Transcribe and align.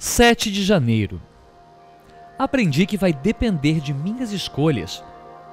7 0.00 0.50
de 0.50 0.64
janeiro. 0.64 1.20
Aprendi 2.38 2.86
que 2.86 2.96
vai 2.96 3.12
depender 3.12 3.80
de 3.80 3.92
minhas 3.92 4.32
escolhas. 4.32 5.04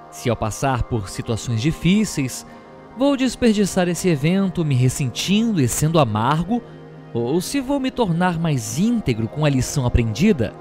Se 0.10 0.29
ao 0.29 0.38
passar 0.38 0.83
por 0.83 1.10
situações 1.10 1.62
difíceis, 1.62 2.47
vou 2.97 3.18
desperdiçar 3.18 3.90
esse 3.90 4.08
evento 4.08 4.63
me 4.63 4.73
ressentindo 4.73 5.60
e 5.60 5.68
sendo 5.68 5.99
amargo, 5.99 6.63
ou 7.13 7.41
se 7.41 7.60
vou 7.60 7.78
me 7.78 7.91
tornar 7.91 8.40
mais 8.40 8.79
íntegro 8.79 9.28
com 9.28 9.44
a 9.44 9.49
lição 9.49 9.86
aprendida. 9.86 10.54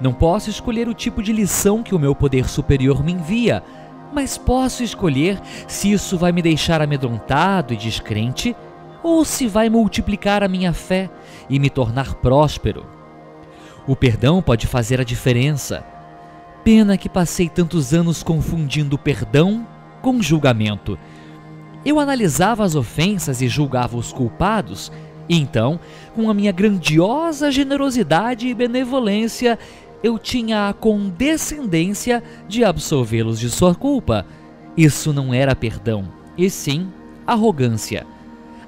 Não 0.00 0.12
posso 0.12 0.50
escolher 0.50 0.88
o 0.88 0.94
tipo 0.94 1.22
de 1.22 1.32
lição 1.32 1.80
que 1.80 1.94
o 1.94 2.00
meu 2.00 2.16
poder 2.16 2.48
superior 2.48 3.04
me 3.04 3.12
envia, 3.12 3.62
mas 4.12 4.36
posso 4.36 4.82
escolher 4.82 5.40
se 5.68 5.92
isso 5.92 6.18
vai 6.18 6.32
me 6.32 6.42
deixar 6.42 6.82
amedrontado 6.82 7.72
e 7.72 7.76
descrente 7.76 8.56
ou 9.00 9.24
se 9.24 9.46
vai 9.46 9.70
multiplicar 9.70 10.42
a 10.42 10.48
minha 10.48 10.72
fé 10.72 11.08
e 11.48 11.60
me 11.60 11.70
tornar 11.70 12.14
próspero. 12.16 13.00
O 13.86 13.96
perdão 13.96 14.40
pode 14.40 14.66
fazer 14.66 15.00
a 15.00 15.04
diferença. 15.04 15.84
Pena 16.62 16.96
que 16.96 17.08
passei 17.08 17.48
tantos 17.48 17.92
anos 17.92 18.22
confundindo 18.22 18.96
perdão 18.96 19.66
com 20.00 20.22
julgamento. 20.22 20.96
Eu 21.84 21.98
analisava 21.98 22.64
as 22.64 22.76
ofensas 22.76 23.42
e 23.42 23.48
julgava 23.48 23.96
os 23.96 24.12
culpados, 24.12 24.92
e 25.28 25.36
então, 25.36 25.80
com 26.14 26.30
a 26.30 26.34
minha 26.34 26.52
grandiosa 26.52 27.50
generosidade 27.50 28.46
e 28.46 28.54
benevolência, 28.54 29.58
eu 30.02 30.18
tinha 30.18 30.68
a 30.68 30.72
condescendência 30.72 32.22
de 32.46 32.64
absolvê-los 32.64 33.38
de 33.38 33.50
sua 33.50 33.74
culpa. 33.74 34.24
Isso 34.76 35.12
não 35.12 35.34
era 35.34 35.56
perdão, 35.56 36.08
e 36.38 36.48
sim 36.48 36.88
arrogância. 37.26 38.06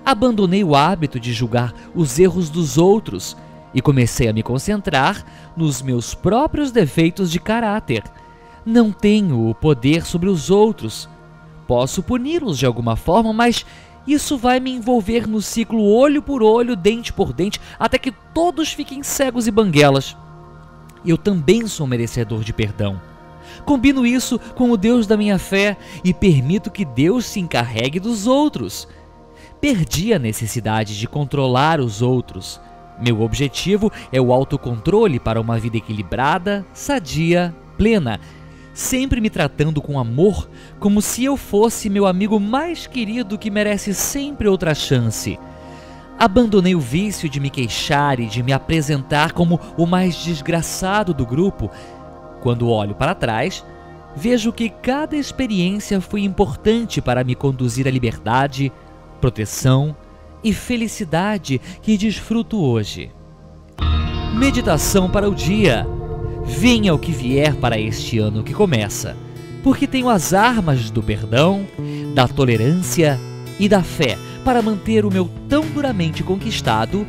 Abandonei 0.04 0.64
o 0.64 0.74
hábito 0.74 1.18
de 1.20 1.32
julgar 1.32 1.72
os 1.94 2.18
erros 2.18 2.50
dos 2.50 2.76
outros 2.76 3.36
e 3.74 3.82
comecei 3.82 4.28
a 4.28 4.32
me 4.32 4.42
concentrar 4.42 5.24
nos 5.56 5.82
meus 5.82 6.14
próprios 6.14 6.70
defeitos 6.70 7.30
de 7.30 7.40
caráter. 7.40 8.04
Não 8.64 8.92
tenho 8.92 9.48
o 9.48 9.54
poder 9.54 10.06
sobre 10.06 10.28
os 10.28 10.48
outros. 10.48 11.08
Posso 11.66 12.02
puni-los 12.02 12.56
de 12.56 12.66
alguma 12.66 12.94
forma, 12.94 13.32
mas 13.32 13.66
isso 14.06 14.38
vai 14.38 14.60
me 14.60 14.70
envolver 14.70 15.26
no 15.26 15.42
ciclo 15.42 15.82
olho 15.82 16.22
por 16.22 16.42
olho, 16.42 16.76
dente 16.76 17.12
por 17.12 17.32
dente, 17.32 17.60
até 17.78 17.98
que 17.98 18.12
todos 18.32 18.72
fiquem 18.72 19.02
cegos 19.02 19.46
e 19.46 19.50
banguelas. 19.50 20.16
Eu 21.04 21.18
também 21.18 21.66
sou 21.66 21.86
merecedor 21.86 22.44
de 22.44 22.52
perdão. 22.52 23.00
Combino 23.64 24.06
isso 24.06 24.38
com 24.54 24.70
o 24.70 24.76
Deus 24.76 25.06
da 25.06 25.16
minha 25.16 25.38
fé 25.38 25.76
e 26.02 26.14
permito 26.14 26.70
que 26.70 26.84
Deus 26.84 27.26
se 27.26 27.40
encarregue 27.40 27.98
dos 28.00 28.26
outros. 28.26 28.88
Perdi 29.60 30.12
a 30.12 30.18
necessidade 30.18 30.98
de 30.98 31.06
controlar 31.06 31.80
os 31.80 32.02
outros 32.02 32.60
meu 33.00 33.20
objetivo 33.22 33.90
é 34.12 34.20
o 34.20 34.32
autocontrole 34.32 35.18
para 35.18 35.40
uma 35.40 35.58
vida 35.58 35.76
equilibrada, 35.76 36.64
sadia, 36.72 37.54
plena, 37.76 38.20
sempre 38.72 39.20
me 39.20 39.30
tratando 39.30 39.80
com 39.80 39.98
amor, 39.98 40.48
como 40.78 41.02
se 41.02 41.24
eu 41.24 41.36
fosse 41.36 41.90
meu 41.90 42.06
amigo 42.06 42.38
mais 42.38 42.86
querido 42.86 43.38
que 43.38 43.50
merece 43.50 43.94
sempre 43.94 44.48
outra 44.48 44.74
chance. 44.74 45.38
Abandonei 46.18 46.74
o 46.74 46.80
vício 46.80 47.28
de 47.28 47.40
me 47.40 47.50
queixar 47.50 48.20
e 48.20 48.26
de 48.26 48.42
me 48.42 48.52
apresentar 48.52 49.32
como 49.32 49.58
o 49.76 49.84
mais 49.84 50.14
desgraçado 50.14 51.12
do 51.12 51.26
grupo. 51.26 51.70
Quando 52.40 52.68
olho 52.68 52.94
para 52.94 53.14
trás, 53.14 53.64
vejo 54.14 54.52
que 54.52 54.68
cada 54.68 55.16
experiência 55.16 56.00
foi 56.00 56.22
importante 56.22 57.00
para 57.00 57.24
me 57.24 57.34
conduzir 57.34 57.88
à 57.88 57.90
liberdade, 57.90 58.72
proteção 59.20 59.96
e 60.44 60.52
felicidade 60.52 61.60
que 61.82 61.96
desfruto 61.96 62.60
hoje. 62.60 63.10
Meditação 64.36 65.10
para 65.10 65.28
o 65.28 65.34
dia. 65.34 65.86
Venha 66.44 66.94
o 66.94 66.98
que 66.98 67.10
vier 67.10 67.54
para 67.54 67.80
este 67.80 68.18
ano 68.18 68.44
que 68.44 68.52
começa, 68.52 69.16
porque 69.62 69.86
tenho 69.86 70.10
as 70.10 70.34
armas 70.34 70.90
do 70.90 71.02
perdão, 71.02 71.66
da 72.14 72.28
tolerância 72.28 73.18
e 73.58 73.68
da 73.68 73.82
fé 73.82 74.18
para 74.44 74.60
manter 74.60 75.06
o 75.06 75.10
meu 75.10 75.30
tão 75.48 75.64
duramente 75.64 76.22
conquistado 76.22 77.06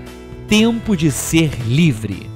tempo 0.48 0.96
de 0.96 1.12
ser 1.12 1.52
livre. 1.68 2.35